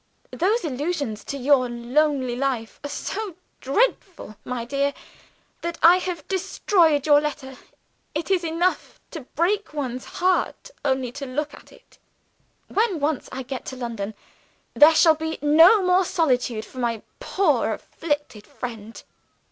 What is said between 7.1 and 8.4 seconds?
letter; it